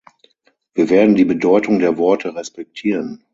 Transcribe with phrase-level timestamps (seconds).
[0.73, 3.23] Wir werden die Bedeutung der Worte respektieren.